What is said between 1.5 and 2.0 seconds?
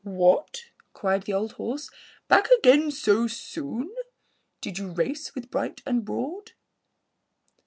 horse.